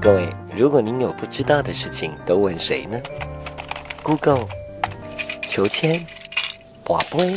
[0.00, 3.00] 各位，如果您有不知道的事情，都问谁呢
[4.02, 4.46] ？Google、
[5.42, 6.06] 求签、
[6.84, 7.34] 博杯，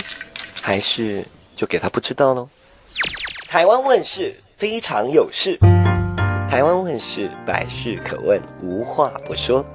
[0.61, 2.47] 还是就给他不知道喽？
[3.47, 5.57] 台湾问事非常有事，
[6.47, 9.65] 台湾问事百事可问，无话不说。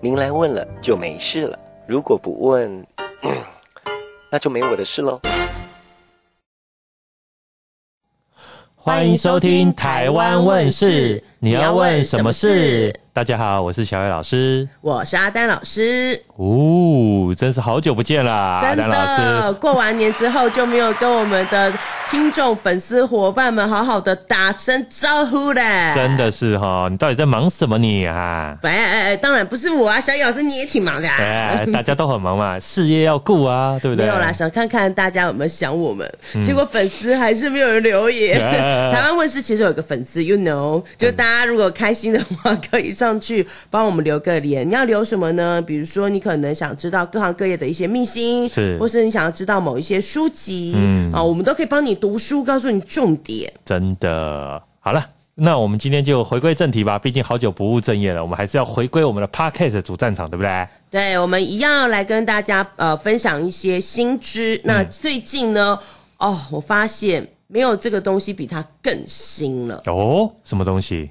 [0.00, 2.86] 您来问了就没事了，如果不问，
[4.30, 5.20] 那就没我的事喽。
[8.82, 12.98] 欢迎收听《台湾问世》，你要问什么事？
[13.20, 16.18] 大家好，我是小伟老师，我是阿丹老师。
[16.36, 19.52] 哦，真是好久不见啦，真的。
[19.60, 21.70] 过完年之后就没有跟我们的
[22.10, 25.92] 听众、粉丝、伙伴们好好的打声招呼嘞。
[25.94, 28.56] 真的是哈，你到底在忙什么你啊？
[28.62, 31.16] 哎哎哎，当然不是我啊，小野老师你也挺忙的啊。
[31.18, 34.06] 哎，大家都很忙嘛， 事业要顾啊，对不对？
[34.06, 38.40] 没有啦，想看看大家有没有想我们，嗯、结果粉丝还是没有人留言。
[38.40, 44.68] 嗯、 台湾问事其实有个粉丝，you know，就大家如果开心的话， 可以上去帮我们留个言。
[44.68, 45.62] 你要留什么呢？
[45.62, 53.50] 比如说，你可能想知道各行各业的一些秘辛，是，或是你想要知道某一些书籍，嗯，啊，我们都可以帮你读书，告诉你重点。
[53.64, 56.98] 真的，好了，那我们今天就回归正题吧。
[56.98, 60.68] 毕竟好久不务正业了，我们还是要回归我们的 Podcast 主战场，对不对？
[60.90, 64.56] 对，我们一样要来跟大家呃分享一些新知。
[64.56, 65.78] 嗯、那最近呢，
[66.18, 67.26] 哦，我发现。
[67.52, 70.30] 没有这个东西比它更新了哦？
[70.44, 71.10] 什么东西？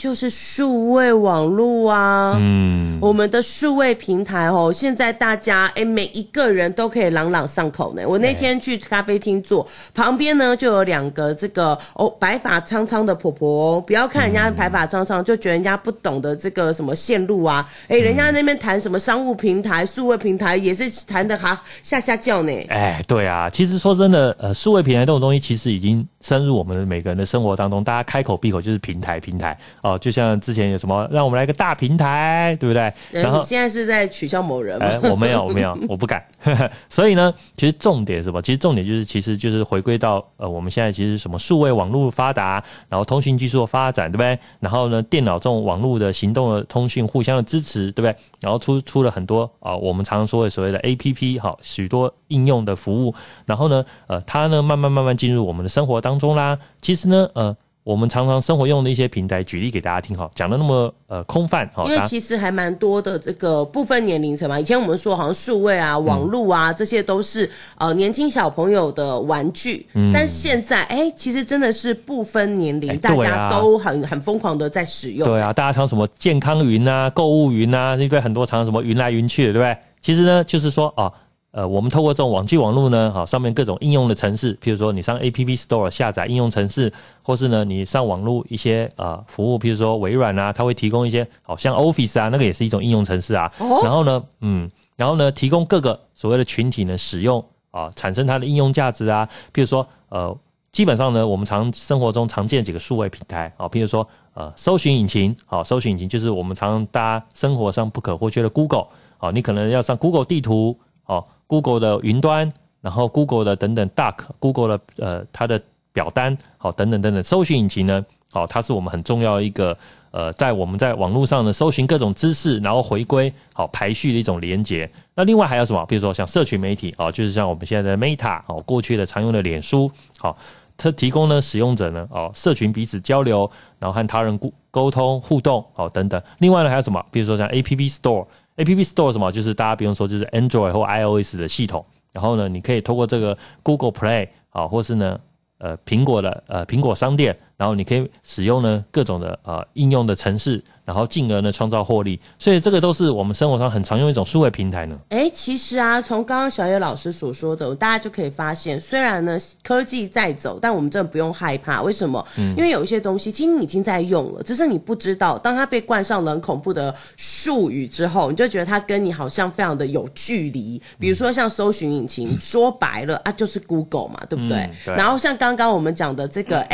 [0.00, 8.00] 就是数位网络啊，嗯，我们的数位平台哦，现在大家哎，每一个人都可以朗朗上口呢。
[8.08, 22.50] 我那天去咖啡厅坐，旁边呢就有两个这个哦白发苍苍的婆婆，不要看人家白发苍苍，就觉得人家不懂得这个什么线路啊，哎，人家那边谈什么商务平台、数位平台也是谈的哈下下叫呢。
[22.70, 29.98] 哎，对啊，其实说真的，呃，数位平台这种东西其实已经深入我们每个人的生活当中，大家开口闭口就是平台，平台哦。
[29.98, 32.92] 就像之前有什么，让我们来个大平台，对不对？
[33.10, 34.86] 然后你现在是在取笑某人吗？
[34.86, 36.22] 哎，我没有，我没有，我不敢。
[36.88, 38.42] 所以呢，其实重点是什么？
[38.42, 44.38] 其实重点就是，其实就是回归到呃，我们现在其实什么数位网络发达，然后通讯技术的发展，对不对？
[44.58, 48.14] 然后呢，电脑这种网络的行动的通讯互相的支持，对不对？
[48.40, 53.14] 然后出出了很多啊、我们常常说的所谓的 APP，好，许多应用的服务。
[53.46, 56.58] 然后呢，呃，它呢慢慢慢慢进入我们的生活当中啦。
[56.80, 57.56] 其实呢，呃。
[57.82, 64.60] 我们常常生活用的一些平台，举例给大家听哈，讲的那么呃空泛哈，因为其实还蛮多的这个部分年龄层嘛。
[64.60, 75.26] 以前我们说好像数位啊、网络啊，这些都是呃年轻小朋友的玩具，嗯、但现在哎，其实真的是不分年龄，大家都很很疯狂的在使用。
[75.26, 78.20] 对啊，大家常什么健康云啊、购物云啊，对不对？
[78.20, 79.76] 很多常常什么云来云去的，对不对？
[80.02, 81.10] 其实呢，就是说啊。
[81.52, 86.92] 呃，我们透过这种网际网络呢，好，上面各种应用的程式，譬如说你上 App Store 下载应用程式，
[87.24, 93.50] 或是呢你上网络一些呃服务，譬如说微软啊，它会提供一些，好像 Office 啊，那个也是一种应用程式啊。
[93.58, 93.80] 哦。
[93.82, 99.28] 然后呢，嗯，然后呢，提供各个所谓的群体呢使用啊，产生它的应用价值啊。
[99.52, 100.36] 譬如说，呃，
[100.70, 108.86] 基本上呢，我们常生活中常见几个数位平台啊，譬如说呃，搜寻引擎，好，搜寻引擎就是我们常常大家生活上不可或缺的 Google，
[109.18, 111.24] 好，你可能要上 Google 地图，哦。
[111.50, 112.50] Google 的云端，
[112.80, 115.60] 然后 Google 的等等，duck，Google 的呃它的
[115.92, 119.76] 表单，好等等等等，搜寻引擎呢，好，它是我们很重要一个
[120.12, 124.88] 呃，在我们在网络上呢搜寻各种知识，然后回归好排序的一种连接。
[125.16, 125.84] 那另外还有什么？
[125.86, 130.38] 比如说像社群媒体，哦，就是像我们现在的 Meta，哦，过去的常用的脸书，好，
[130.76, 133.50] 它提供呢使用者呢，哦，社群彼此交流，
[133.80, 136.22] 然后和他人沟沟通互动，好等等。
[136.38, 137.04] 另外呢还有什么？
[137.10, 138.24] 比如说像 App Store。
[138.56, 139.30] App Store 什么？
[139.32, 141.84] 就是大家不用说，就是 Android 或 iOS 的系统。
[142.12, 145.18] 然后呢，你可以透过这个 Google Play 啊，或是呢，
[145.58, 150.64] 呃，苹果的呃苹果商店，然后你可以使用呢各种的呃应用的城市。
[150.82, 154.98] 然后进而呢创造获利，所以这个都是我们生活上很常用一种数位平台呢。
[155.10, 161.80] 哎，其实啊，从刚刚小野老师所说的，大家就可以发现，虽然呢科技在走，但我们真的不用害怕。
[161.80, 162.26] 为什么？
[162.38, 165.38] 嗯，因为有一些东西其实你已经在用了，只是你不知道。
[165.38, 170.82] 当它被冠上了很恐怖的术语之后，你就觉得它跟你好像非常的有距离。
[170.98, 174.58] 比如说像搜寻引擎，嗯、说白了啊，就是 Google 嘛，对不对？
[174.58, 174.94] 嗯、对。
[174.96, 176.62] 然后像刚刚我们讲的这个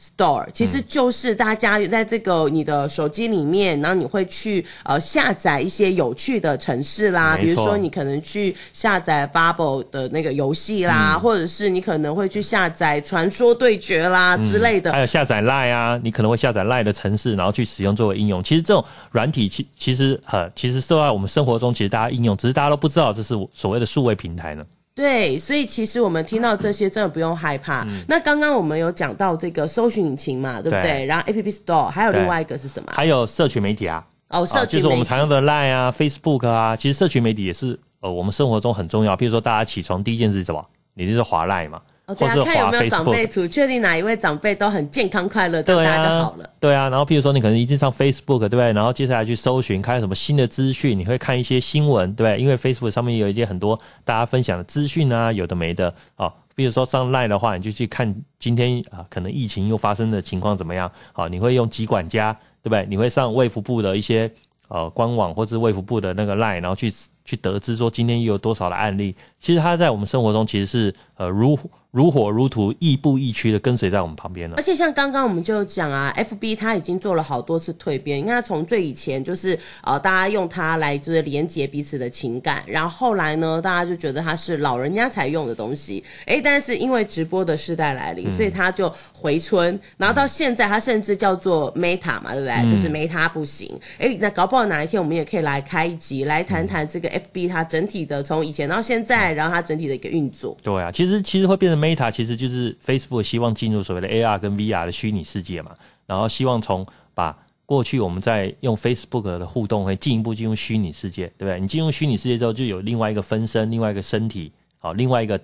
[0.00, 3.12] Store，其实就是大家在这个你的手。
[3.12, 18.42] 机里面，然后你会去呃下载一些有趣的城市啦，比如说你可能去下载 Bubble 的那个游戏啦，嗯、或者是你可能会去下载传说对决啦之类的，还有下载 Line 啊，你可能会下载 Line 的城市，然后去使用作为应用。
[18.42, 24.64] 其实这种软体其其实呃其实受到我们生活中，其实大家应用，只是大家都不知道这是所谓的数位平台呢。
[24.94, 27.82] 对，所以其实我们听到这些真的不用害怕。
[27.84, 30.82] 嗯、那刚刚我们有讲到这个搜寻引擎嘛，对不对？
[30.82, 32.92] 对然后 App Store 还有另外一个是什么？
[32.94, 34.06] 还有社群媒体啊。
[34.28, 36.76] 哦，社群、啊、就是我们常用的 Line 啊、Facebook 啊。
[36.76, 39.16] 其实社群媒体也是呃我们生活中很重要。
[39.16, 40.62] 比如说大家起床第一件事是什么？
[40.94, 41.80] 你就是滑 Line 嘛。
[42.12, 46.50] 哦，对啊，看有没有长辈图，确定哪一位长辈都很健康快乐，这样大家就好了。
[46.60, 48.72] 对啊，然后譬如说你可能一直上 Facebook，对不对？
[48.72, 52.40] 然后接下来去搜寻，看什么新的资讯，你会看一些新闻，对不对？
[52.40, 56.32] 因为 Facebook 上面有一些很多大家分享的资讯啊，有的没的啊。
[56.54, 60.90] 比如说上 Line 的话，你就去看今天啊，可能疫情又发生的情况怎么样？
[61.12, 62.32] 好，你会用疾管家，
[62.62, 62.86] 对不对？
[62.88, 64.30] 你会上卫福部的一些
[64.68, 66.92] 呃官网或是卫福部的那个 Line，然后去
[67.24, 69.16] 去得知说今天又有多少的案例。
[69.40, 71.58] 其实它在我们生活中其实是呃如。
[71.92, 74.56] 如火如荼，亦步亦趋的跟随在我们旁边了。
[74.56, 78.18] 而且像刚刚我们就讲啊，FB 它已经做了好多次蜕变。
[78.18, 86.02] 你看，从最以前就是呃，大家用它来就是连接彼此的情感，然后后来呢，大家就觉得它是老人家才用的东西。
[86.24, 89.78] 哎，但是因为直播的时代来临，所以它就回春。
[89.98, 92.54] 然后到现在，它甚至叫做 Meta 嘛，对不对？
[92.54, 93.78] 嗯、就是 Meta 不行。
[93.98, 100.56] 哎，那搞不好哪一天我们也可以来开一集，来谈谈这个 FB 它整体的从以前到现在，然后它整体的一个运作。
[100.62, 101.81] 对啊，其实其实会变成。
[101.82, 105.74] Meta 其实就是 Facebook 希望进入所谓的 AR 跟 VR 的虚拟世界嘛，
[106.06, 107.36] 然后希望从把
[107.66, 111.58] 过去我们在用 Facebook 的互动，会进一步进入虚拟世界，对不对？
[111.60, 115.40] 你进入虚拟世界之后，就有另外一个分身，另外一个身体，好，另外一个。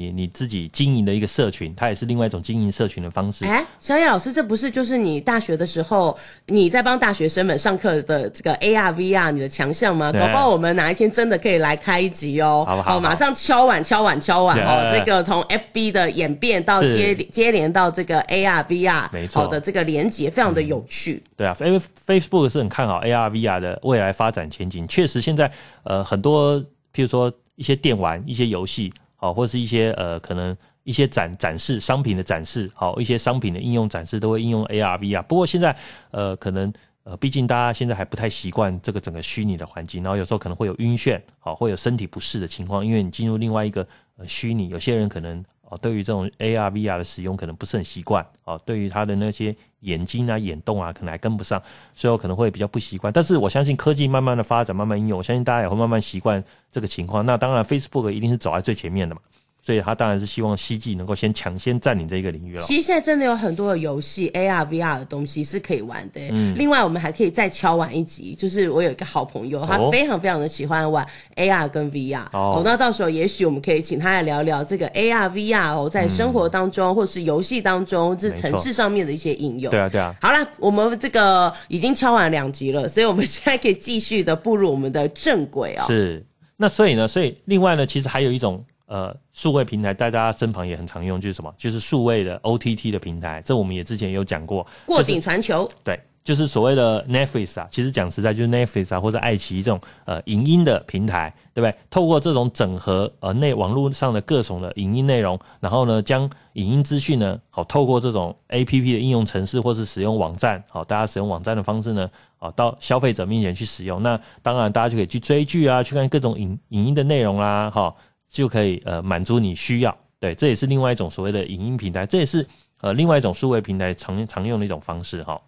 [0.00, 3.44] 你你自己经营的一个社群，它也是另外一种经营社群的方式。
[3.44, 6.16] 哎，小野老师，这不是就是你大学的时候
[6.46, 10.10] 你在帮大学生们上课的这个 AR VR 你的强项吗？
[10.10, 12.64] 搞不好我们哪一天真的可以来开一集哦。
[12.66, 12.92] 好不好？
[12.92, 14.90] 好，马上敲碗敲碗敲碗哦！
[14.96, 21.22] 这个从 FB 的演变到接接连到这个 AR VR，没错，好的这个连接非常的有趣。
[21.36, 24.88] 对啊，因为 Facebook 是很看好 AR VR 的未来发展前景。
[24.88, 25.52] 确实，现在
[25.82, 26.58] 呃很多，
[26.94, 28.90] 譬如说一些电玩、一些游戏。
[29.20, 35.22] 好，或是一些呃，可能一些展展示商品的展示，好，一些商品的应用展示都会应用 AR、VR。
[35.24, 35.76] 不过现在
[36.10, 36.72] 呃，可能
[37.02, 43.86] 呃，毕竟大家现在还不太习惯这个整个虚拟的环境，然后有时候可能会有晕眩，好，会有身体不适的情况，因为你进入另外一个
[44.16, 51.62] 呃虚拟，有些人可能哦，对于这种 AR、VR 的使用可能不是很习惯，哦，对于他的那些眼睛啊、眼动啊，可能还跟不上，
[51.94, 53.12] 所以可能会比较不习惯。
[53.12, 57.24] 但是我相信科技慢慢的发展，慢慢应用，我相信大家也会慢慢习惯这个情况。
[57.24, 59.20] 那当然，Facebook 一定是走在最前面的嘛。
[59.62, 62.62] 所以他当然是希望希冀能够先抢先占领这一个领域了。
[62.62, 66.20] 其实现在真的有很多的游戏 AR、VR 的东西是可以玩的。
[66.30, 66.54] 嗯。
[66.56, 72.24] 另外，我们还可以再敲完一集，就是我有一个好朋友，他非常非常的喜欢玩 AR 跟 VR。
[72.32, 72.62] 哦。
[72.64, 79.70] 那到时候也许我们可以请他来聊聊这个 AR、VR 哦，在生活当中、嗯、或是游戏当中，这城市上面的一些应用。
[79.70, 80.16] 对啊，对啊。
[80.22, 85.84] 好了，我们这个已经敲完两集了，所以我们现在可以继续的步入我们的正轨哦。
[85.86, 86.24] 是。
[86.56, 87.06] 那所以呢？
[87.06, 88.64] 所以另外呢，其实还有一种。
[88.90, 91.54] 呃，数位平台在大家身旁也很常用，就是什么？
[91.56, 94.66] 就是数位的 OTT 的平台，这我们也之前有讲过。
[94.84, 97.68] 过顶传球，就是，对，就是所谓的 Netflix 啊。
[97.70, 101.72] 其实讲实在，就是 Netflix 啊，或者爱奇艺这种呃影音的平台，对不对？
[101.88, 112.10] 透过这种整合呃内网络上的各种的影音内容，然后呢，将影音资讯呢，好透过这种 APP 的应用程式，或是使用网站，好，大家使用网站的方式呢，
[112.40, 114.02] 啊，到消费者面前去使用。
[114.02, 117.94] 那当然，大家就可以去追剧啊，去看各种影影音的内容啦，哈。
[118.30, 122.46] 就可以呃满足你需要，对，这也是另外一种所谓的影音平台，这也是
[122.80, 125.38] 呃另外一种数位平台常常用的一种方式哈。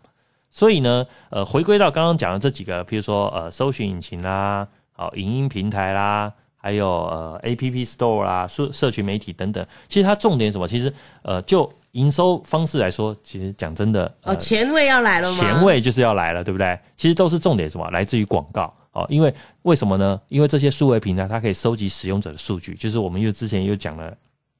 [0.50, 10.68] 所以呢，呃，回归到刚刚讲的这几个，譬如说呃搜寻引擎啦，好，影音平台啦，还有呃 App Store 啦，社社群媒体等等，其实它重点什么？
[10.68, 15.38] 其实呃就营收方式来说，其实讲真的，呃、哦，前卫要来了吗？
[15.38, 16.78] 前卫就是要来了，对不对？
[16.96, 17.88] 其实都是重点什么？
[17.90, 18.74] 来自于广告。
[18.92, 20.20] 哦，因为为什么呢？
[20.28, 24.14] 因为这些数位平台它可以收集使用者的数据，就是我们又之前又讲了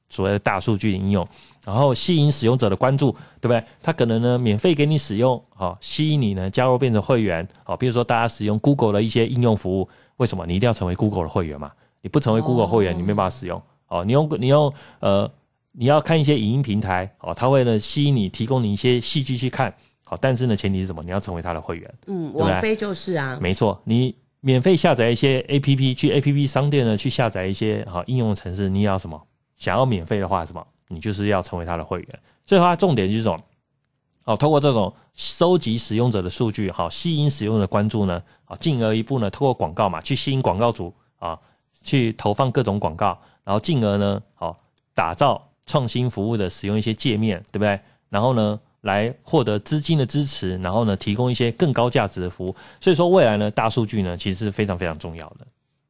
[0.09, 1.27] 所谓的大数据应用，
[1.65, 3.63] 然后吸引使用者的关注，对不对？
[3.83, 11.71] 它可能呢免费给你使用，好，吸引你呢加入变成会员，好，比如说大家使用 Google 的一些应用服务，为什么你一定要成为 Google 的会员嘛？
[12.01, 13.63] 你不成为 Google 会员，你没办法使用。
[13.87, 15.31] 哦，你用你用呃，
[15.71, 19.73] 你要看一些影音平台，哦，它为了吸引你，提供你一些戏剧去看，
[20.13, 21.03] 好，但是呢前提是什么？
[21.03, 21.95] 你要成为他的会员。
[22.07, 24.15] 嗯，网飞就是啊，没错，你。
[24.45, 28.69] 免费下载一些 A P P，去 A P P 商店呢，去下载一些好应用程式。
[28.69, 29.17] 你要什么？
[29.57, 30.67] 想要免费的话，什么？
[30.89, 32.09] 你就是要成为他的会员。
[32.45, 33.39] 所以它重点就是这种，
[34.25, 41.39] 好，通过这种收集使用者的数据，好，吸引使用者的关注呢，好，进而一步呢，通过广告嘛，去吸引广告主啊，
[41.85, 44.59] 去投放各种广告，然后进而呢，好，
[44.93, 47.79] 打造创新服务的使用一些界面，对不对？
[48.09, 52.55] 然后呢，来获得资金的支持，然后呢，提供一些更高价值的服务。
[52.81, 55.47] 所以说，未来呢，大数据呢，其实是非常非常重要的。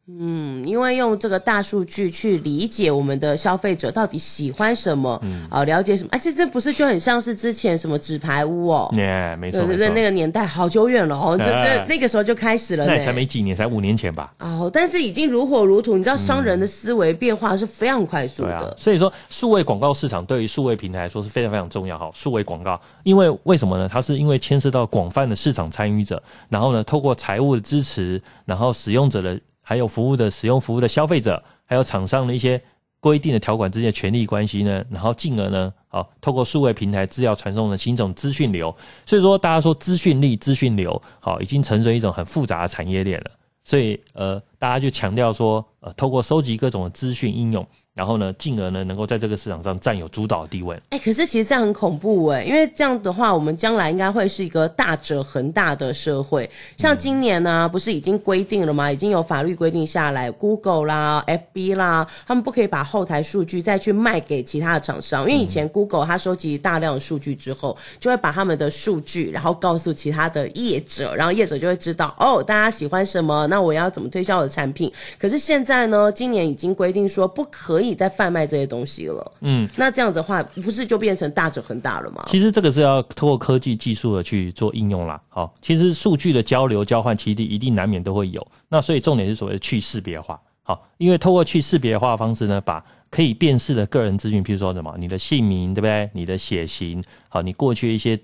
[0.09, 14.35] 嗯，因为用这个大数据去理解我们的消费者到底喜欢什么，嗯，啊，了解什么，而且这不是就很像是之前什么纸牌屋哦，耶、没错，对对对，那个年代好久远了哦，这这那个时候就开始了，那才没几年，才五年前吧。
[14.41, 22.11] 哦，但是已经如火如荼，你知道商人的思维变化是非常快速的，嗯啊、所以说数位广告市场对于数位平台来说是非常非常重要哈。
[22.13, 23.89] 数位广告，因为为什么呢？
[23.89, 29.39] 它是因为牵涉到广泛的市场参与者，然后呢，透过财务的支持，然后使用者的。
[29.63, 32.61] 还有服务的使用服务的消费者，还有厂商的一些
[33.01, 38.75] 规定的条款之间的权利关系呢，然后进而呢，好透过数位平台资料传送的新一种资讯流，
[39.07, 43.31] 所以说大家说资讯力、资讯流，好已经成为一种很复杂的产业链了，
[43.65, 47.67] 所以呃大家就强调说，呃透过收集各种的资讯应用。
[47.95, 50.75] 然后呢，进而呢，能够在这个市场上占有主导的地位。
[50.89, 56.49] 哎、欸，可是其实这样很恐怖哎，因为这样的话，我们将来应该会是一个大者恒大的社会。
[56.79, 58.91] 像今年呢、啊，不是已经规定了吗？
[58.91, 65.31] 已经有法律规定下来，Google 啦、FB 啦，他们不可以把后台数据再去卖给其他的厂商。
[65.31, 74.91] 因为以前 Google 它收集大量的数据之后，就会把他们的数据，然后告诉其他的业者，然后业者就会知道哦，大家喜欢什么，那我要怎么推销我的产品。
[75.19, 77.82] 可是现在呢，今年已经规定说不可以。
[77.83, 82.23] 可以再贩卖这些东西了，嗯，那这样的话，不是就变成大者恒大了吗？
[82.29, 85.21] 其实这个是要通过科技技术的去做应用啦。
[85.29, 88.47] 好，其实数据的交流交换，其实一定难免都会有。
[88.69, 90.41] 那所以重点是所谓的去识别化。
[90.63, 96.09] 好，因为透过去识别化的方式呢，把可以辨识的个人资讯，譬如说什么，你的姓名，对不对？
[96.15, 98.17] 你的血型，好，你过去一些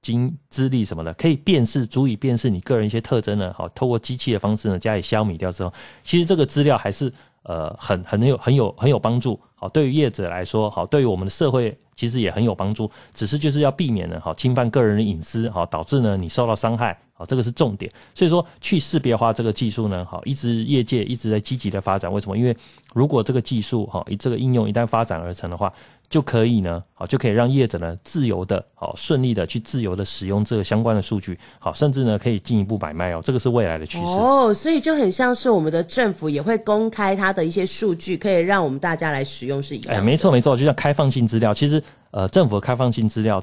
[0.00, 3.52] 经资历什么的，可以辨识，足以辨识你个人一些特征呢。
[3.58, 5.72] 好，透过机器的方式呢，加以消弭掉之后，
[6.04, 7.12] 其实这个资料还是。
[7.42, 17.90] 呃，很很有很有很有帮助，好，对于业者来说，好，对于我们的社会其实也很有帮助，只是就是要避免呢，好，侵犯个人的隐私，好，导致呢你受到伤害，好，这个是重点。
[18.14, 22.12] 所以说，去识别化这个技术呢，好，一直业界一直在积极的发展。
[22.12, 22.36] 为什么？
[22.36, 22.54] 因为
[22.92, 25.72] 如果这个技术，好，以这个应用一旦发展而成的话。
[26.10, 40.00] 就可以呢，好，就可以让业者呢自由的，好，顺利的去自由的使用这个相关的数据，好，甚至呢可以进一步买卖哦，这个是未来的趋势哦，所以就很像是我们的政府也会公开它的一些数据，可以让我们大家来使用是一样的。
[40.00, 43.40] 哎，没错没错，就像开放性资料，其实呃政府的开放性资料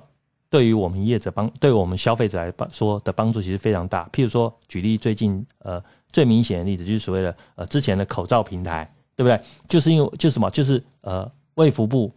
[0.50, 4.10] 对于我们业者帮，对于我们消费者来说的帮助其实非常大。
[4.12, 5.82] 譬如说举例最近呃
[6.12, 9.40] 最明显的例子就是所谓的呃之前的口罩平台，对不对？
[9.70, 12.12] 就是因为就是什么，就是呃卫福部。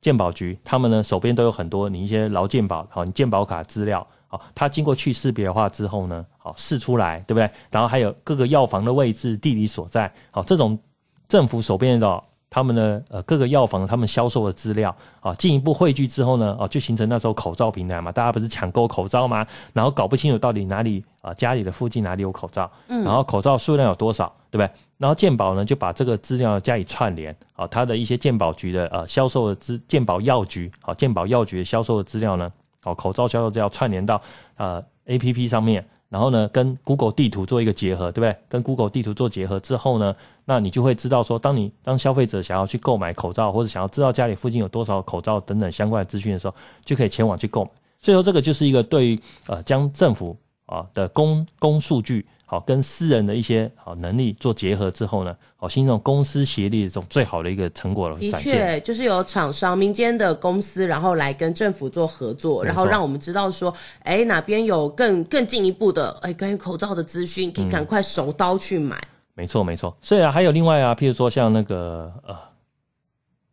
[0.00, 7.50] 鉴宝局他们呢手边都有很多你一些劳鉴宝，好，你鉴宝卡资料，好，他经过去识别化之后呢，好试出来，对不对？
[7.70, 10.78] 然后还有各个药房的位置、地理所在，好，这种
[11.26, 19.46] 政府手边的他们呢呃各个药房他们销售的资料，啊，进一步汇聚之后呢，哦，就形成那时候口罩平台嘛，大家不是抢购口罩吗？
[19.72, 24.70] 然后搞不清楚到底哪里啊家里的附近哪里有口罩，嗯，然后口罩数量有多少，对不对？
[24.96, 32.50] 然后健保呢，就把这个资料加以串联，啊，它的一些健保局的呃销售的资，健保药局，啊，健保药局的销售的资料呢，
[32.82, 34.20] 啊，口罩销售资料串联到
[34.56, 38.36] 呃 APP 上面，然后呢跟 Google 地图做一个结合，对不对？
[38.48, 47.70] 跟 Google 地图做结合之后呢，那你就会知道说，当你当消费者想要去购买口罩，或者想要知道家里附近有多少口罩等等相关的资讯的时候，就可以前往去购买。
[48.00, 50.36] 所以说，这个就是一个对于呃将政府
[50.66, 52.26] 啊的公公数据。
[52.50, 58.16] 好，跟私人的一些好能力做结合之后呢，好，形成公私协力的这种最好的一个成果了。
[58.16, 63.70] 的确，就是有厂商、民间的公司，然后来跟政府做合作，然后让我们知道说，
[64.02, 68.96] 哎、欸，哪边有更更进一步的，哎、欸，关于口罩的资讯，可以赶快手刀去买。
[68.96, 69.94] 嗯、没错，没错。
[70.00, 72.34] 所以啊，还有另外啊，譬如说像那个呃，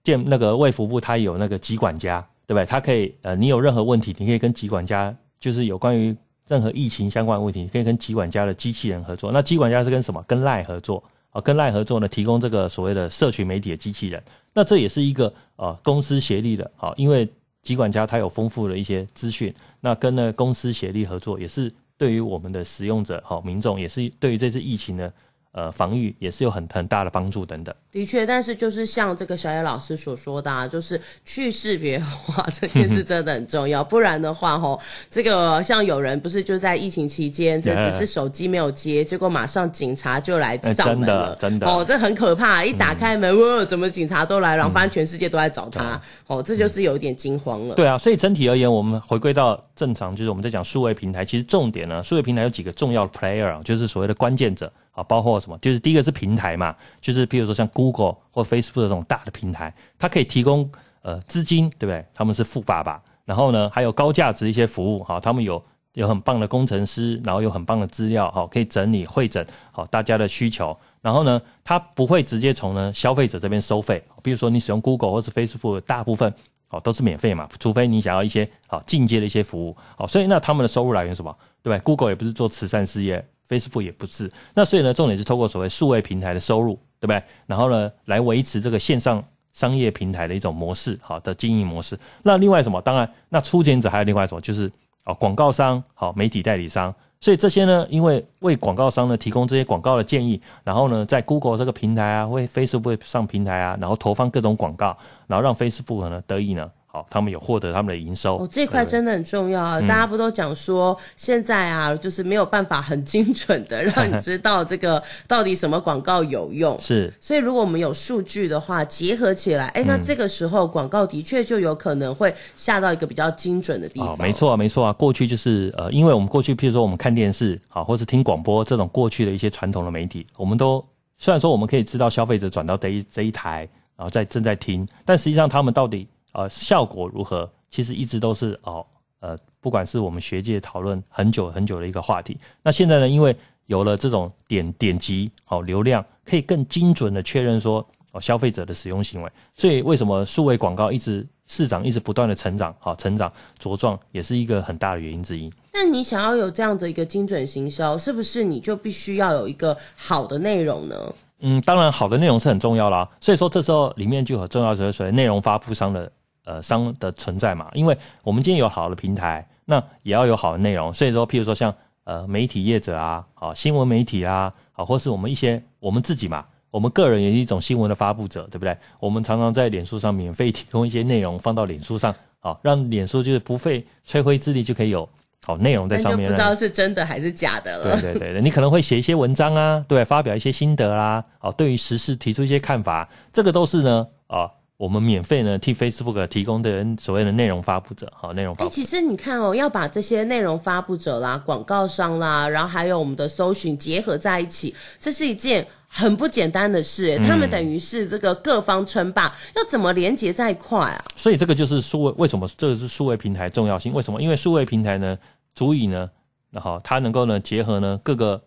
[0.06, 2.66] 建那个卫福部，它有那个疾管家，对不对？
[2.66, 6.16] 它可以呃，你有任何问题，你可以跟疾管家，就是有关于。
[6.48, 9.32] 任何疫情相关的问题，你可以跟疾管家的机器人合作。
[9.32, 10.24] 那疾管家是跟什么？
[10.28, 14.24] 跟赖合作啊，跟赖合作呢，提供这个所谓的社群媒体的机器人。
[14.54, 17.28] 那这也是一个呃公司协力的啊，因为
[17.62, 25.12] 疾管家它有丰富的一些资讯，那跟呢公司协力合作，也是对于我们的使用者好民众，也是对于这次疫情呢。
[25.56, 27.74] 呃，防御也是有很很大的帮助等等。
[27.90, 34.78] 的确，但是就是像这个小野老师所说的，啊，就是去识别 化这件事真的很重要，不然的话，吼，
[35.10, 47.76] 这个像有人不是就在疫情期间，这只是手机没有接，结果马上警察就来上门了，欸、真的，真的哦，这很可怕，一打开门，哇，怎么警察都来了，然后发现全世界都在找他，哦，这就是有一点惊慌了。
[47.76, 54.70] 对啊，所以整体而言，我们回归到正常，就是我们在讲数位平台，其实重点呢，数位平台有几个重要的 player，就是所谓的关键者。
[54.96, 55.58] 啊，包括什么？
[55.60, 60.68] 就是第一个是平台嘛，就是譬如说像 Google 或 Facebook 这种大的平台，它可以提供
[61.04, 62.04] 呃资金，对不对？
[62.14, 63.00] 他们是富爸爸。
[63.26, 65.62] 然后呢，还有高价值一些服务，哈，他们有
[65.94, 70.78] 有很棒的工程师，然后有很棒的资料，好，可以整理会诊好大家的需求。
[71.02, 74.04] 然后呢，它不会直接从呢消费者这边收费。
[74.22, 76.32] 比如说你使用 Google 或是 Facebook，大部分
[76.68, 79.76] 好都是免费嘛，除非你想要一些好进阶的一些服务。
[79.98, 81.36] 好，所以那他们的收入来源什么？
[81.64, 84.32] 对不对？Google 也不是做慈善事业，Facebook 也不是。
[84.54, 87.22] 那所以呢，重点是透过所谓数位平台的收入，对不对？
[87.46, 89.24] 然后呢，来维持这个线上
[89.54, 91.98] 商业平台的一种模式，好的经营模式。
[92.24, 92.82] 那另外什么？
[92.82, 94.42] 当然，那初检者还有另外一种？
[94.42, 94.72] 就是
[95.06, 96.94] 哦，广告商，好，媒体代理商。
[97.22, 106.70] 所以这些呢，因为为广告商呢提供这些广告的建议，然后呢，在 Google 这个平台啊，为 Facebook 上平台啊，然后投放各种广告，然后让 Facebook 呢得以呢。
[106.96, 108.38] 好，他们有获得他们的营收。
[108.38, 109.82] 哦，这块真的很重要啊！
[109.82, 116.80] 大家不都讲说，现在啊，就是没有办法很精准的让 你知道这个到底什么广告有用。
[116.80, 124.14] 是，所以如果我们有数据的话，结合起来，哎，那这个时候广告的确就有可能会下到一个比较精准的地方。
[124.14, 124.94] 哦，没错啊，没错啊。
[124.94, 130.82] 过去就是呃，因为我们过去，譬如说我们看电视，啊，或是听广播这种过去的一些传统的媒体，我们都
[131.18, 137.50] 虽然说我们可以知道消费者转到这一这一台，然后在正在听，但实际上他们到底呃效果如何？
[137.72, 138.86] 其实一直都是哦，
[139.20, 142.38] 呃，不管是我们学界讨论很久很久的一个话题。
[142.64, 149.32] 那现在呢，因为有了这种点点击哦流量，可以更精准的确认说哦消费者的使用行为。
[149.54, 155.52] 所以为什么数位广告一直市场一直不断的成长，好成长茁壮，也是一个很大的原因之一。
[155.74, 161.14] 那你想要有这样的一个精准行销，是不是你就必须要有一个好的内容呢？
[161.40, 163.10] 嗯，当然好的内容是很重要啦。
[163.20, 166.10] 所以说这时候里面就很重要就是所谓内容发布商的。
[166.46, 170.94] 呃，商的存在嘛，因为我们今天有好的平台，那也要有好的内容。
[170.94, 171.74] 所以说，譬如说像
[172.04, 178.78] 呃媒体业者啊，好新闻媒体啊，好或是我们一些我们自己嘛，我们个人也是一种新闻的发布者，对不对？
[179.00, 185.10] 我们常常在脸书上免费提供一些内容放到脸书上，好让脸书就是不费吹灰之力就可以有
[185.48, 186.30] 好内容在上面。
[186.30, 188.00] 不知道是真的还是假的了。
[188.00, 194.48] 对对对，你可能会写一些文章啊，对，发表一些心得啦，好，对于时事提出一些看法，这个都是呢，啊。
[194.78, 198.70] 我们免费呢替 Facebook 提供的所谓的内容发布者，好内容发布。
[198.70, 207.18] 其实你看哦，要把这些内容发布者啦、广告商啦，然后还有我们的搜寻结合在一起，这是一件很不简单的事。
[207.20, 211.06] 他们等于是这个各方称霸，要怎么连接在一块啊？
[211.16, 213.94] 所以这个就是数位，为什么这个是数位平台重要性？
[213.94, 214.22] 为什么？
[214.22, 215.18] 因为数位平台呢，
[215.54, 216.10] 足以呢，
[216.52, 218.44] 然后它能够呢结合呢各个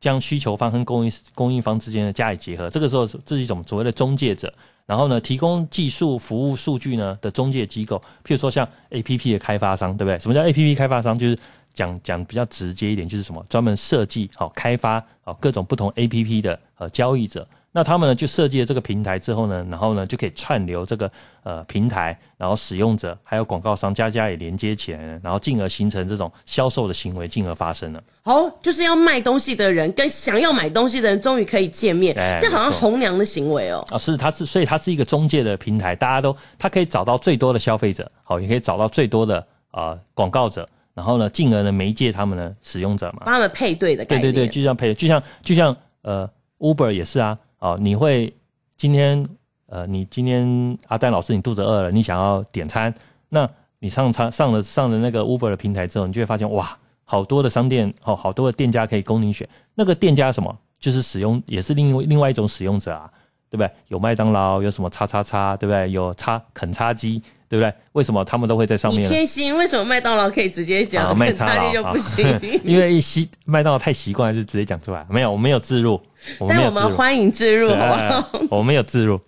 [0.00, 2.70] 将需求方跟供应供应方之间的加以结合。
[2.70, 4.50] 这个时候这是一种所谓的中介者。
[4.88, 10.18] 然后呢，提供技术服务数据呢的中介机构，譬如说像 APP 的开发商，对不对？
[10.18, 11.16] 什么叫 APP 开发商？
[11.18, 11.38] 就是
[11.74, 17.46] 讲讲比较直接一点，就是什么专门设计好开发好各种不同 APP 的呃交易者。
[17.70, 21.10] 那他们呢就设计了这个平台之后呢，然后呢就可以串流这个
[21.42, 28.02] 呃平台，然后使用者还有广告商家家也连接起来，然后进而形成这种销售的行为，进而发生了。
[28.24, 33.86] 哦，就是要卖东西的人跟想要买东西的人终于可以见面，这好像红娘的行为哦。
[33.90, 39.38] 啊，是，它是，所以它是一个中介的平台，大家都它可以找到最多的消费者，好，也可以找到最多的
[39.70, 44.22] 啊呃、广告者，然后呢，进而呢媒介他们的使用者嘛，帮他们配对的概念。
[44.22, 46.28] 对对对，就像配，就像就像呃
[46.58, 47.38] Uber 也是啊。
[47.58, 48.32] 哦，你会
[48.76, 49.28] 今天
[49.66, 52.94] 呃，你今天阿丹老师，你肚子饿了，你想要点餐，
[53.28, 53.48] 那
[53.80, 59.48] 你上餐上了上了那个 Uber 的平台之后，你就会发现哇，好多的商店，哦，好多的店家可以供你选。
[59.74, 63.10] 那个店家什么，就是使用也是另外另外一种使用者啊，
[63.50, 63.70] 对不对？
[63.88, 65.90] 有麦当劳，有什么叉叉叉，对不对？
[65.90, 67.22] 有叉肯叉鸡。
[67.50, 67.72] 对不对？
[67.92, 69.04] 为什么他们都会在上面？
[69.04, 72.38] 你偏心，为什么麦当劳可以直接讲， 肯叉鸡就不行？
[72.62, 75.06] 因为习麦当劳太习惯，就直接讲出来。
[75.08, 75.98] 没有，我 没有自入。
[76.46, 78.30] 但我们欢迎自入，好不好？
[78.50, 79.18] 我没有自入。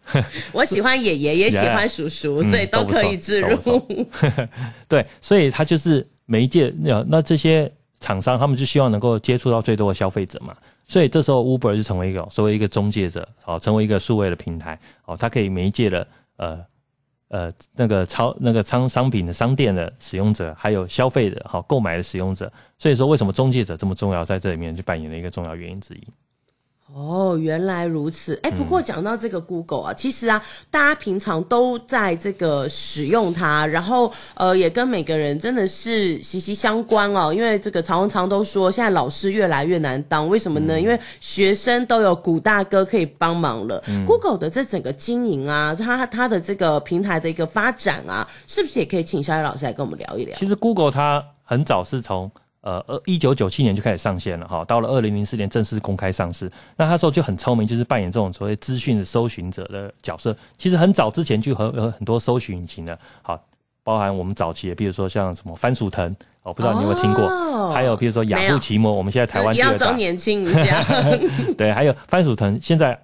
[0.53, 4.07] 我喜欢爷爷，也喜欢叔叔，所以都可以自入。
[4.87, 6.71] 对，所以他就是媒介。
[6.79, 10.55] 那那这些厂商，他们就希望能够接触到最多的消费者嘛。
[10.91, 16.65] 所以这时候 Uber 就成为一个所谓一个中介者，好，成为一个数位的平台，好，它可以媒介的呃。
[17.33, 26.09] 呃，那个超那个商商品的商店的使用者，还有消费的好购买的使用者，所以说为什么中介者这么重要，在这里面就扮演了一个重要原因之一。
[26.93, 28.39] 哦，原来如此。
[28.43, 37.33] 哎，不过讲到这个 Google 啊，嗯、其实啊，大家平常都在这个使用它，然后呃，也跟每个人真的是息息相关哦。
[37.33, 40.75] 因为这个常常都说，现在老师越来越难当，为什么呢？
[40.77, 43.83] 嗯、因为学生都有古大哥可以帮忙了。
[43.89, 50.37] 嗯、Google 的这整个经营啊，它它的这个平台的一个发展啊，是不是也可以请小野老师来跟我们聊一聊？
[50.37, 52.31] 其实 Google 它很早是从。
[52.63, 56.51] 呃，二一九九七年就开始上线了哈，到了二零零四年正式公开上市。
[56.77, 60.37] 那他说就很聪明，就是扮演这种所谓资讯的搜寻者的角色。
[60.59, 63.43] 其实很早之前就很有很多搜寻引擎的，好，
[63.83, 67.25] 包含我们早期的，比如说像什么番薯藤，哦，不知道你有没有听过？
[67.25, 69.73] 哦、还有比如说雅虎奇摩，我们现在台湾第二大。
[69.73, 70.85] 要装年轻一下。
[71.57, 72.99] 对，还有番薯藤，现在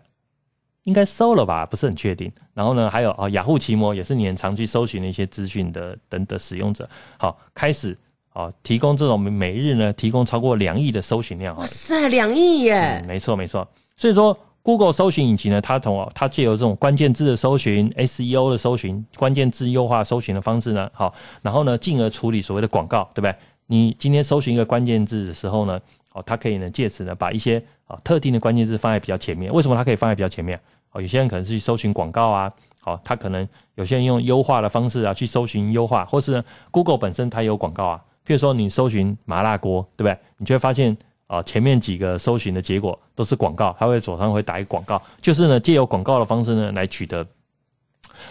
[0.82, 1.64] 应该收了吧？
[1.64, 2.30] 不是很确定。
[2.52, 6.86] 然后呢，还有啊，雅虎奇摩也是你很常去搜寻的一些资讯的等的使用者。
[7.18, 7.96] 好，开始
[8.36, 11.56] 啊，提供这种每日呢，提供超过两亿的搜寻量。
[11.56, 13.00] 哇塞，两亿耶！
[13.02, 13.66] 嗯，没错没错。
[13.96, 14.36] 所以说。
[14.66, 23.32] Google 搜寻引擎呢，它从它借由这种关键字的搜寻、SEO 的搜寻、关键字优化搜寻的方式呢，好，然后呢，进而处理所谓的广告，对不对？
[23.68, 29.52] 你今天搜寻一个关键字的时候呢，好，它可以呢借此呢把一些啊特定的关键字放在比较前面。
[29.52, 30.60] 为什么它可以放在比较前面？
[30.90, 40.18] 哦，有些人可能是去搜寻广告啊，好，他可能有些人用优化的方式啊去搜寻优化，或是呢 Google 本身它有广告啊，譬如说你搜寻麻辣锅，对不对？
[40.38, 40.96] 你就会发现。
[41.28, 47.26] 啊，前面几个搜寻的结果都是广告，它会左上会打一个广告，就是呢，借由广告的方式呢来取得，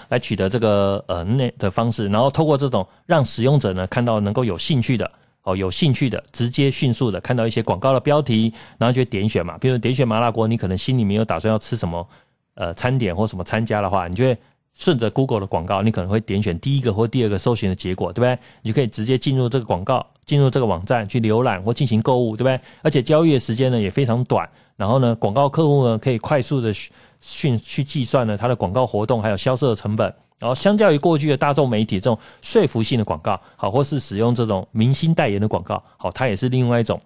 [0.07, 5.11] 来取得这个呃内的方式，然后透过这种让使用者呢看到能够有兴趣的
[5.43, 12.07] 哦，有兴趣的直接迅速的看到一些广告的标题，然后就点选嘛，比如点选麻辣锅，你可能心里面有打算要吃什么
[12.53, 14.37] 呃餐点或什么餐加的话，你就会
[14.75, 18.37] 顺着 Google 的广告，你可能会点选第一个或第二个搜寻的结果，对不对？
[18.61, 20.05] 你就可以直接进入这个广告。
[20.25, 22.59] 进入这个网站去浏览或进行购物，对不对？
[22.81, 24.49] 而且交易的时间呢也非常短。
[24.75, 26.73] 然后呢，广告客户呢可以快速的
[27.21, 30.11] 迅去计算呢它的广告活动还有销售的成本。
[30.39, 36.99] 然后相较于过去的大众媒体这种说服性的广告，好，或是使用这种明星代言的广告，好，它也是另外一种。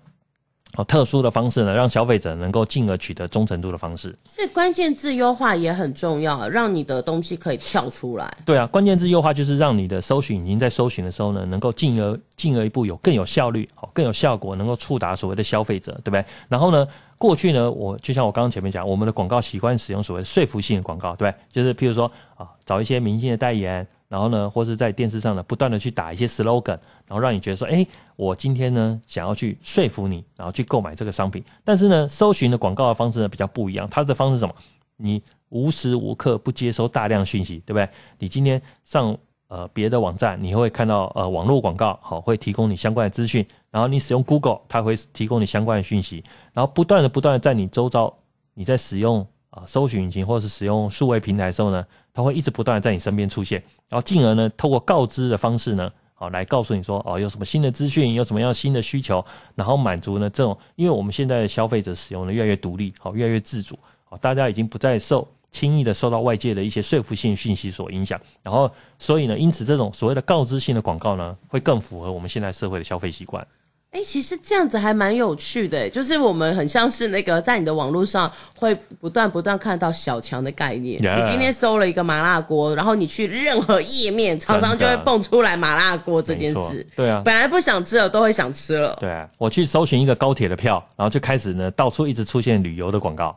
[0.75, 4.15] 好，特殊的方式呢，让消费者能够进而取得忠诚度的方式。
[4.33, 8.31] 所以关键字优化也很重要，让你的东西可以跳出来。
[8.45, 16.23] 对啊，关键字优化就是让你的搜寻引擎在搜寻的时候呢，能够进而进而一步有更有效率，好，更有效果，能够触达所谓的消费者，对不对？
[16.47, 21.41] 然后呢，过去呢，我就像我刚刚前面讲，我们的广告习惯使用所谓说服性的广告，对不对？
[21.51, 23.85] 就是譬如说啊，找一些明星的代言。
[24.09, 31.43] 然后呢，或是在电视上呢，不断的去打一些 slogan，然后让你觉得说，哎，我今天呢想要去说服你，然后去购买这个商品。
[31.63, 34.55] 但是呢，搜寻的广告的方式呢比较不一样，它的方式是什么？
[34.97, 37.87] 你无时无刻不接收大量讯息，对不对？
[38.17, 39.15] 你今天上
[39.47, 43.45] 呃别的网站，你会看到呃网络广告，好，会提供你相关的资讯。
[43.71, 46.23] 然后你使用 Google，它会提供你相关的讯息。
[46.51, 48.11] 然后不断的不断的在你周遭，
[48.55, 53.63] 你在使用啊搜寻引擎或者是使用数位平台的时候呢，它会一直不断的在你身边出现。
[53.87, 73.45] 然后进而呢，透过告知的方式呢，好来告诉你说，哦，有什么新的资讯，有什么样新的需求，然后满足呢这种，因为我们现在的消费者使用的越来越独立，好，越来越自主，好，大家已经不再受轻易的受到外界的一些说服性讯息所影响，然后所以呢，因此这种所谓的告知性的广告呢，会更符合我们现在社会的消费习惯。
[73.91, 81.01] 哎、欸，其实这样子还蛮有趣的，就是我们很像是那个在你的网络上会不断不断看到小强的概念。
[81.01, 86.85] 你今天搜了一个麻辣锅，然后你去任何页面，常常就会蹦出来麻辣锅这件事。
[86.95, 88.95] 对啊，本来不想吃了，都会想吃了。
[88.99, 93.35] 对啊，我去搜寻一个高铁的票，然后就开始呢，到处一直出现旅游的广告。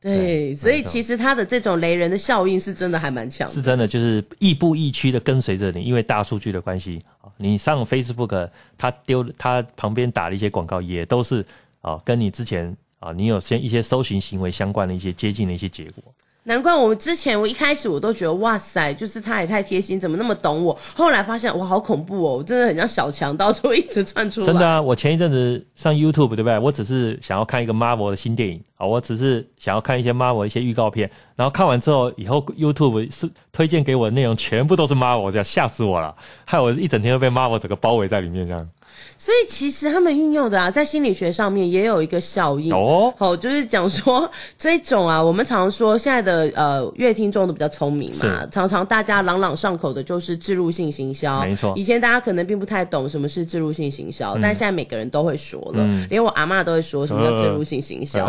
[0.00, 7.00] 对，对，所以其实它的这种雷人的效应是真的还蛮强的，是真的，就是亦步亦趋的跟随着你，因为大数据的关系，
[7.42, 11.44] 你上 Facebook，他丢他旁边打了一些广告也都是
[11.80, 16.02] 啊，跟你之前啊，你有些一些搜寻行为相关的一些接近的一些结果。
[16.44, 20.76] 难怪我们之前我一开始我都觉得哇塞，就是他也太贴心，怎么那么懂我？
[20.94, 24.46] 后来发现哇，好恐怖哦，我真的很像小强，到处一直窜出来。
[24.46, 26.58] 真的啊，我前一阵子上 YouTube 对不对？
[26.58, 36.12] 我只是想要看一个 Marvel 的新电影啊，我只是想要看一些 Marvel 的一些预告片，然后看完之后，以后 YouTube 是推荐给我的内容全部都是 Marvel，这样吓死我了，
[36.44, 38.68] 害我一整天都被 Marvel 整个包围在里面这样。
[39.16, 42.74] 所以其实他们运用的啊，在心理学上面也有一个效应。
[42.74, 51.72] 哦，好，就是讲说这种啊，我们常常说现在的呃乐听众都比较聪明嘛，常常大家朗朗上口的就是置入性行销，没错。
[51.76, 58.24] 以前大家可能并不太懂什么是置入性行销，嗯，但现在每个人都会说了，嗯，连我阿嬷都会说什么叫置入性行销。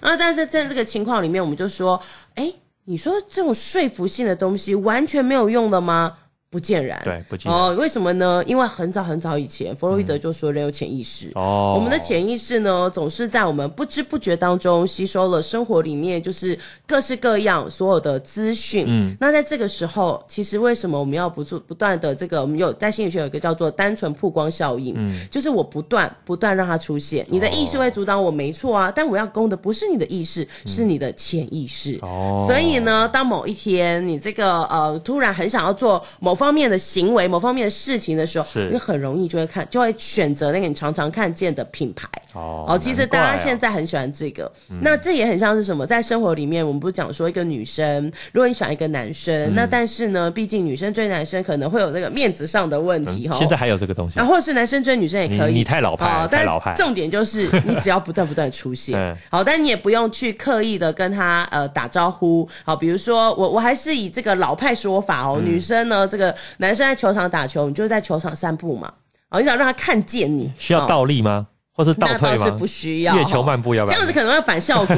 [0.00, 2.00] 啊，但是在这个情况里面，我们就说，
[2.34, 2.52] 哎，
[2.84, 6.14] 你说这种说服性的东西完全没有用的吗？
[6.48, 7.60] 不见然，对，不见然。
[7.60, 8.42] 哦，为什么呢？
[8.46, 11.30] 因为很早很早以前，弗洛伊德就说人有潜意识。
[11.34, 18.84] 哦、嗯，我们的潜意识呢，总是在我们不知不觉当中吸收了生活里面就是各式各样所有的资讯。
[18.86, 22.40] 嗯，那在这个时候，其实为什么我们要不住不断的这个？
[22.40, 24.94] 我们有在心理学有一个叫做单纯曝光效应。
[24.96, 28.92] 嗯，就是我不断不断让它出现，你的意识会阻挡我，没错啊。
[28.94, 31.98] 但我要攻的不是你的意识，是你的潜意识。
[32.02, 42.06] 哦，所以呢，当某一天你这个呃突然很想要做某方面的行为、某方面的事情的时候，你很容易就会看，就会选择那个你常常看见的品牌。
[42.34, 45.86] 哦，哦，其实大家现在在很喜欢这个，嗯、那这也很像是什么？
[45.86, 53.38] 在生活里面，我们不是讲说一个女生，如果你喜欢一个男生，嗯、那但是呢，毕竟女生追男生可能会有这个面子上的问题哈、嗯。
[53.38, 55.54] 现在还有这个东西，然后或者是男生追女生也可以。
[55.54, 56.74] 你，你太老派，太老派。
[56.76, 62.46] 重点就是 你只要不断不断出现，好，但你也不用去刻意的跟他呃打招呼。
[62.64, 66.25] 好，比如说我我还是以这个老派说法哦，嗯、女生呢，这个
[66.58, 68.92] 男生在球场打球，你就在球场散步嘛，
[69.30, 71.46] 哦，你想让他看见你，需要倒立吗？
[71.72, 72.46] 或是倒退吗？
[72.46, 73.14] 是不需要。
[73.14, 73.94] 月球漫步要不要？
[73.94, 74.96] 这样子可能会反效果。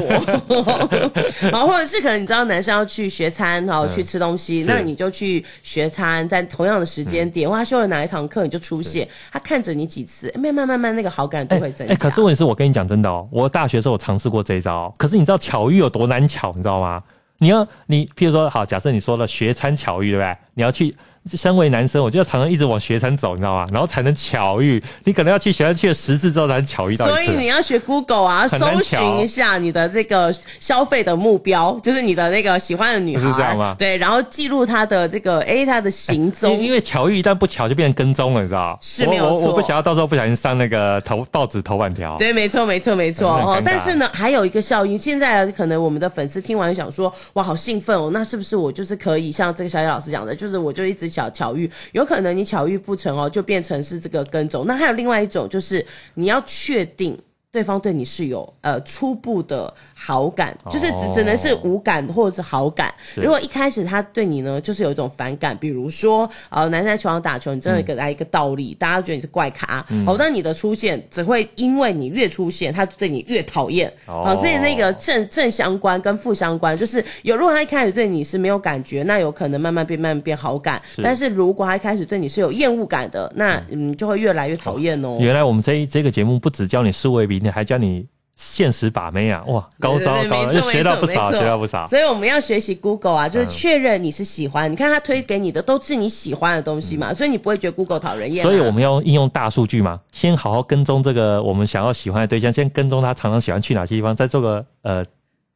[1.51, 11.93] 然 后 或者是可能你知道男生要去学餐，然后去吃东西，那你就去学餐，在同样的时间点，或他修了哪一堂课，你就出现，他看着你几次，慢慢慢慢那个好感度会增加。
[11.93, 17.03] 哎，可是问题是我跟你讲真的哦，我大学时候我尝试过这一招，可是你知道巧遇有多难巧，你知道吗？
[17.39, 20.37] 你要你譬如说好，假设你说了学餐巧遇，对不对？
[20.53, 20.95] 你要去。
[21.33, 23.67] 身为男生，我就要常常一直往学餐走，你知道吗？
[23.71, 24.81] 然后才能巧遇。
[25.03, 27.07] 你可能要去学餐去了十次之后才能巧遇到。
[27.07, 33.75] 所以你要学 Google 啊，搜寻一下你的这个消费的目标，就是你的那个喜欢的女孩，是这样吗？
[33.77, 36.57] 对，然后记录她的这个诶，她的行踪。
[36.59, 38.77] 因为巧遇一旦不巧就变成跟踪了，你知道？
[38.81, 39.39] 是没有错。
[39.39, 42.15] 我我不想要到时候不小心上那个头报纸头版条。
[42.17, 43.61] 对，没错，没错，没错哦。
[43.63, 48.09] 但是呢，还有一个效应，现在可能我们的粉丝听完想说，哇，好兴奋哦！
[48.13, 51.69] 那是不是我就是可以像这个小野老师讲的，就是我就一直小巧遇？
[51.91, 54.65] 有可能你巧遇不成哦，就变成是这个跟踪。
[54.67, 57.19] 那还有另外一种，就是你要确定。
[57.51, 62.93] 对方对你是有呃初步的好感，就是只只能是无感或者是好感。
[63.15, 69.83] 如果一开始他对你呢，就是有一种反感，比如说呃男生在球场打球，你真的给他一个倒立，大家觉得你是怪咖。
[70.05, 73.91] 好，那你的出现只会因为你越出现，他对你越讨厌。
[74.05, 80.79] 好，所以那个正正相关跟负相关，就是有如果他一开始对你是没有感觉，那有可能慢慢变慢慢变好感。
[81.01, 85.17] 但是如果他一开始对你是有厌恶感的，那嗯就会越来越讨厌哦。
[85.19, 87.38] 原来我们这一这个节目不只教你数位比。
[87.39, 89.43] 你还教你现实把妹啊？
[89.47, 91.87] 哇，高招高招，学到不少，学到不少。
[91.87, 94.71] 所以我们要学习 Google 啊，就是确认你是喜欢。
[94.71, 98.43] 你看他推给你的都是你喜欢的东西嘛，所以你不会觉得 Google 讨人厌。
[98.43, 105.05] 所以我们要应用大数据嘛，先好好跟踪这个我们想要喜欢的对象，先跟踪他常常喜欢去哪些地方，再做个呃。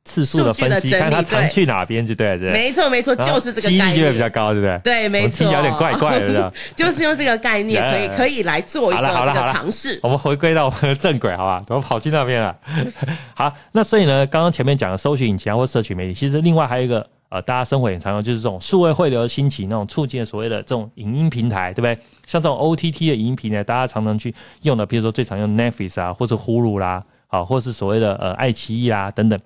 [0.06, 4.78] 次数的分析，看他常去哪边就对了，对，没错没错，就是这个概念，几率就会比较高，对不对？
[4.84, 10.00] 对，没错，有点怪怪的， 就是用这个概念 可以可以来做一个这个尝试。
[10.04, 11.64] 我们回归到我们的正轨，好吧？
[11.66, 12.56] 怎么跑去那边了？
[13.34, 21.98] 好，那所以呢，刚刚前面讲的搜寻引擎或社群媒体，其实另外还有一个呃，大家生活也常用，就是这种数位汇流兴起那种促进所谓的这种影音平台，对不对？
[22.28, 29.40] 像这种 OTT 的影音平台，大家常常去用的，比如说最常用 Netflix 啊，或者 Hulu 啦，好，或是所谓的呃爱奇艺啦等等。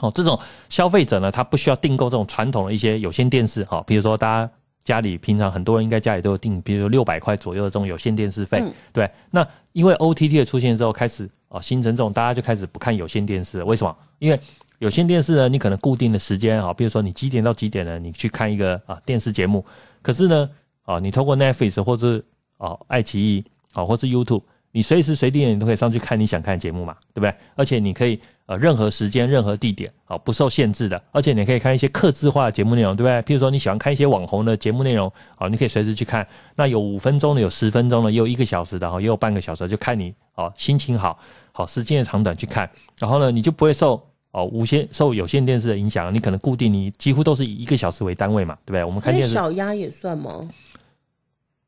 [0.00, 4.50] 哦，这种消费者呢，他不需要订购这种传统的一些有线电视，哈，比如说大家
[4.84, 9.10] 家里平常很多人应该家里都有订，比如说六百块左右的这种有线电视费，嗯、对。
[9.30, 13.96] 那因为 OTT 的出现之后，开始哦形成这种大家就开始不看有线电视了，为什么？
[14.18, 14.38] 因为
[14.80, 19.64] 有线电视呢，你可能固定的时间啊，比如说你几点到几点呢，你去看一个啊电视节目，
[20.02, 20.50] 可是呢，
[20.82, 22.22] 啊你通过 Netflix 或者
[22.58, 24.42] 啊爱奇艺啊或是 YouTube，
[24.74, 27.34] 你随时随地你都可以上去看你想看的节目嘛，对不对？
[27.54, 28.20] 而且你可以。
[28.46, 33.22] 呃，任何时间、任何地点，好，不受限制的，而且你可以看一些客制化的节目内容，对不对？
[33.22, 36.28] 譬如说你喜欢看一些网红的节目内容，好，你可以随时去看。
[36.54, 41.18] 那有五分钟的，有十分钟的，也有一个小时的，哈，也有半个小时，就看你哦，心情好，
[41.52, 42.68] 好，时间的长短去看。
[42.98, 43.98] 然后呢，你就不会受
[44.32, 48.84] 哦无线受有线电视的影响，你可能固定，你几乎都是以一个小时为单位嘛，对不对？
[48.84, 50.46] 我们看电视小鸭也算吗？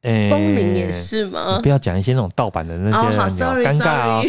[0.03, 1.59] 诶，风铃也是吗？
[1.63, 4.23] 不要讲一些那种盗版的那些，好尴尬啊。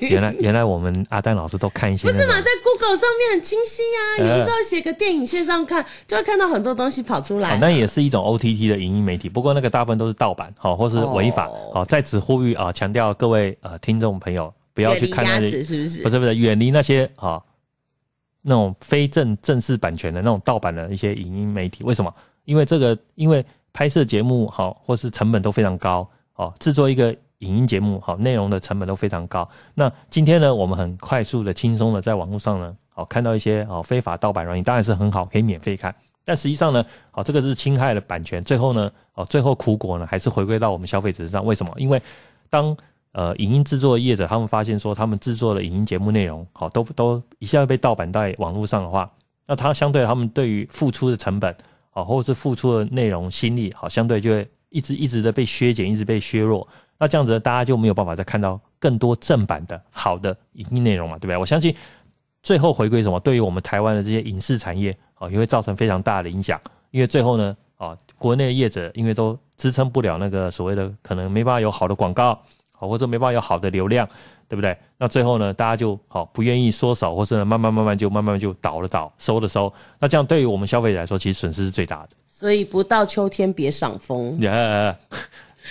[0.00, 2.34] 原来原来我们阿丹老师都看一些，不是嘛？
[2.40, 4.26] 在 Google 上面很清晰呀。
[4.26, 7.56] 有的时候写个电影线上看，就会看到很多东西跑出来。
[7.58, 11.48] 那也是一种 OTT 的影音媒体，不过那个大部分都是盗版，好或是违法。
[11.72, 16.02] 好，在此呼吁啊，强调各位呃听众朋友不要去看那些，是不是？
[16.02, 17.40] 不是不是，远离那些啊
[18.40, 21.84] 那种非正正式版权的那种盗版的一些影音媒体。
[21.84, 22.12] 为什么？
[22.44, 23.44] 因为这个因为。
[23.72, 29.48] 拍摄节目好，或是成本都非常高，哦，制作一个影音节目好，内容的成本都非常高。
[29.74, 35.94] 那今天呢，我们很快速的、轻松的在网络上呢，好看到一些哦非法盗版软件，当然是很好，可以免费看。
[36.24, 41.44] 但实际上呢，哦，这个是侵害了版权，最后呢，哦，最后苦果呢，还是回归到我们消费者身上。
[41.44, 41.72] 为什么？
[41.78, 42.00] 因为
[42.48, 42.76] 当
[43.12, 49.10] 呃影音制作业者他们发现说，他们制作的影音节目内容好都都一下被盗版在网络上的话，
[49.46, 51.56] 那他相对他们对于付出的成本。
[51.92, 56.66] 啊，或者是付出的内容心力，好，相对就会一直一直的被削减，一直被削弱。
[56.98, 61.36] 那这样子，大家就没有办法再看到更多正版的好的影音内容嘛，对不对？
[61.36, 61.74] 我相信
[62.42, 66.60] 最后回归什么，对于我们台湾的这些影视产业，啊，也会造成非常大的影响。
[66.90, 72.40] 因为最后呢，啊，国内的业者因为都支撑不了那个所谓的可能没办法有好的广告，
[72.72, 74.08] 好或者没办法有好的流量，
[74.52, 74.76] 对不对？
[74.98, 79.72] 那最后呢，大家就好不愿意缩手，或是呢慢慢慢慢就慢慢就倒了倒，收了收。
[79.98, 82.10] 那这样对于我们消费者来说，其实损失是最大的。
[82.28, 84.36] 所以不到秋天别赏枫。
[84.38, 84.94] Yeah.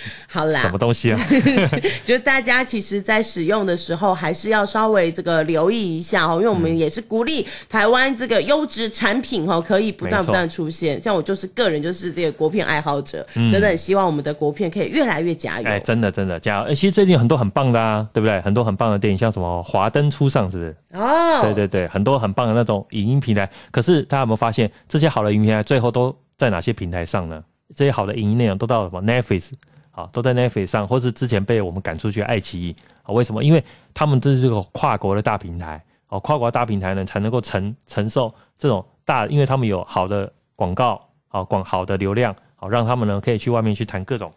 [0.28, 1.20] 好啦，什么东西啊？
[2.04, 11.00] 就是大家其实，在使用的时候，还是要稍微这个留意一下哦，因为我们也是鼓励台湾这个优质产品哦，可以不断不断出现。
[11.02, 15.68] 像我就是个人就是这个国片爱好者，嗯、真的很希望我们的国片可以越来越加油。
[15.68, 16.64] 哎，真的真的加油！
[16.64, 18.40] 哎，其实最近很多很棒的啊，对不对？
[18.40, 20.76] 很多很棒的电影，像什么《华灯初上》，是不是？
[20.94, 23.48] 哦，对对对，很多很棒的那种影音平台。
[23.70, 27.42] 可是大家有没有发现，这些好的影音平台最后都在哪些平台上呢？
[27.74, 29.50] 这些好的影音内容都到了什么 Netflix？
[29.92, 33.12] 啊，都在 Netflix 上，或是之前被我们赶出去爱奇艺啊？
[33.12, 33.44] 为什么？
[33.44, 33.62] 因为
[33.94, 44.32] 他们这是个跨国的大平台哦，跨国大平台呢才能够承承受这种大，因为他们有好的广告啊，广好的流量，好让他们呢可以去外面去谈各种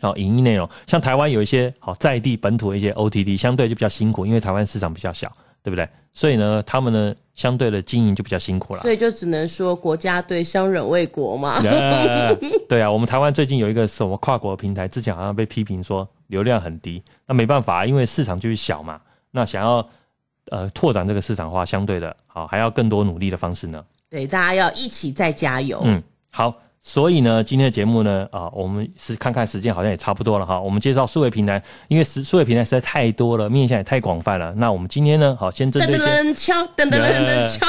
[0.00, 0.68] 好影音内容。
[0.86, 5.30] 像台湾有一些好在地本土的一些 OTT，相对就比较辛苦，因为台湾市场比较小，
[5.62, 5.88] 对不对？
[6.12, 7.14] 所以呢，他们呢。
[7.36, 11.58] 相对的经营就比较辛苦了，所以就只能说国家队相忍为国嘛。
[11.62, 12.36] Yeah,
[12.68, 19.00] 对啊，我们台湾最近有一个什么跨国平台，之前好像被批评说流量很低，那没办法，因为市场就是小嘛。
[19.30, 19.88] 那想要
[20.50, 23.82] 呃拓展这个市场化，相对的好还要更多努力的方式呢。
[24.10, 25.80] 对，大家要一起再加油。
[25.84, 26.54] 嗯，好。
[26.82, 30.58] 所以呢，今天的节目呢，啊，我们是看看时间，好像也差不多了哈。
[30.58, 34.52] 我们介绍数位平台，因为数数位平台实在太多了，面向也太广泛了。
[34.56, 37.66] 那我们今天呢，好，先针对噔噔噔敲，噔噔噔噔敲，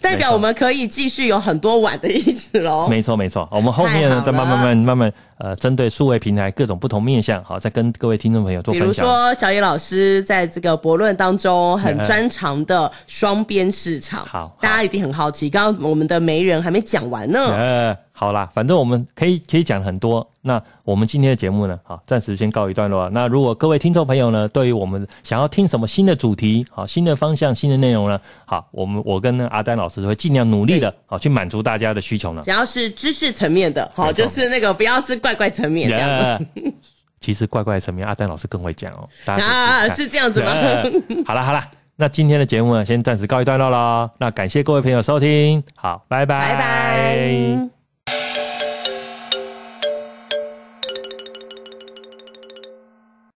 [0.00, 2.88] 代表我们可以继续有很多碗的意思喽。
[2.88, 5.12] 没错没错，我们后面呢，再慢慢慢慢慢。
[5.38, 8.88] 呃，针对数位平台各种不同面向，好，再跟各位听众朋友做分享。
[8.88, 15.48] 比如说，小野老师在这个博论当中很专长的双边市场，好，大家一定很好奇。
[15.48, 17.38] 刚刚我们的媒人还没讲完呢。
[17.56, 20.28] 呃，好啦，反正我们可以可以讲很多。
[20.42, 23.08] 那我们今天的节目呢，好，暂时先告一段落。
[23.10, 32.42] 那如果各位听众朋友呢，对于我们想要听什么新的主题，好，新的方向、新的内容呢，好，我们我跟阿丹老师会尽量努力的，好，去满足大家的需求呢。
[32.44, 36.40] 只要是知识层面的，好，就是那个不要是怪怪层面这样的。
[36.56, 36.72] Yeah,
[37.20, 39.08] 其实怪怪层面，阿丹老师更会讲哦。
[39.26, 44.10] 啊，是这样子吗？Yeah, 好了好了，那今天的节目呢，先暂时告一段落喽。
[44.18, 46.52] 那感谢各位朋友收听，好，拜拜。
[46.52, 47.77] 拜拜。